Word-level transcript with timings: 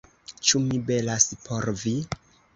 Ĉu 0.47 0.61
mi 0.63 0.79
belas 0.87 1.29
por 1.45 1.71
vi? 1.85 1.95